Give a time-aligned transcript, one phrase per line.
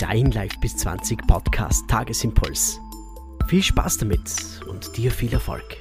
[0.00, 2.80] dein Live bis 20 Podcast Tagesimpuls.
[3.48, 4.22] Viel Spaß damit
[4.66, 5.76] und dir viel Erfolg.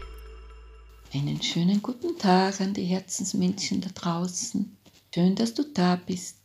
[1.13, 4.75] Einen schönen guten Tag an die Herzensmenschen da draußen.
[5.15, 6.35] Schön, dass du da bist.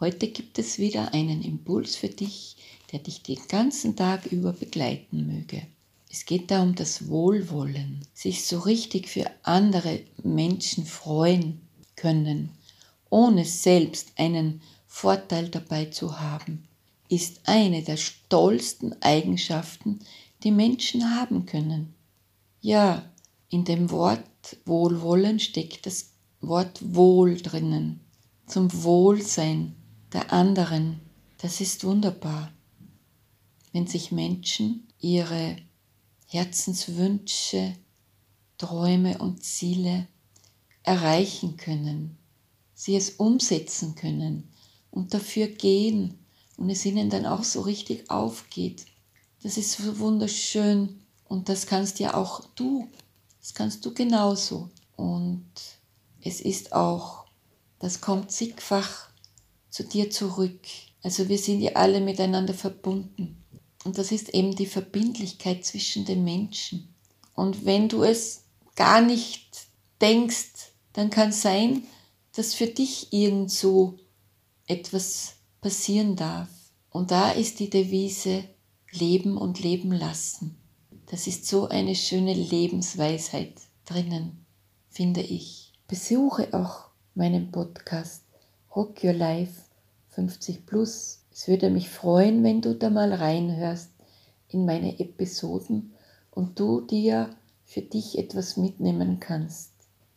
[0.00, 2.56] Heute gibt es wieder einen Impuls für dich,
[2.90, 5.66] der dich den ganzen Tag über begleiten möge.
[6.10, 11.60] Es geht da um das Wohlwollen, sich so richtig für andere Menschen freuen
[11.96, 12.48] können,
[13.10, 16.66] ohne selbst einen Vorteil dabei zu haben,
[17.10, 19.98] ist eine der stolzsten Eigenschaften,
[20.44, 21.92] die Menschen haben können.
[22.60, 23.04] Ja,
[23.48, 24.22] in dem Wort
[24.64, 28.00] Wohlwollen steckt das Wort Wohl drinnen,
[28.46, 29.74] zum Wohlsein
[30.12, 31.00] der anderen.
[31.38, 32.52] Das ist wunderbar,
[33.72, 35.56] wenn sich Menschen ihre
[36.26, 37.74] Herzenswünsche,
[38.56, 40.06] Träume und Ziele
[40.84, 42.18] erreichen können,
[42.74, 44.48] sie es umsetzen können
[44.90, 46.20] und dafür gehen
[46.60, 48.84] und es ihnen dann auch so richtig aufgeht.
[49.42, 52.86] Das ist so wunderschön und das kannst ja auch du,
[53.40, 54.68] das kannst du genauso.
[54.94, 55.50] Und
[56.20, 57.24] es ist auch,
[57.78, 59.08] das kommt zigfach
[59.70, 60.60] zu dir zurück.
[61.02, 63.42] Also wir sind ja alle miteinander verbunden.
[63.84, 66.94] Und das ist eben die Verbindlichkeit zwischen den Menschen.
[67.34, 68.42] Und wenn du es
[68.76, 69.48] gar nicht
[70.02, 71.84] denkst, dann kann es sein,
[72.34, 73.98] dass für dich irgend so
[74.66, 76.48] etwas passieren darf.
[76.90, 78.44] Und da ist die Devise
[78.92, 80.56] Leben und Leben lassen.
[81.06, 83.54] Das ist so eine schöne Lebensweisheit
[83.84, 84.44] drinnen,
[84.88, 85.72] finde ich.
[85.86, 88.24] Besuche auch meinen Podcast
[88.74, 89.62] Rock Your Life
[90.10, 93.92] 50 Plus es würde mich freuen, wenn du da mal reinhörst
[94.48, 95.94] in meine Episoden
[96.30, 97.30] und du dir
[97.64, 99.72] für dich etwas mitnehmen kannst.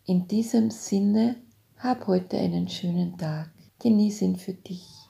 [0.05, 1.37] In diesem Sinne,
[1.77, 3.51] hab heute einen schönen Tag.
[3.79, 5.02] Genieß ihn für dich.